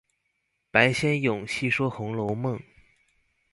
[0.71, 2.59] 白先勇細說紅樓夢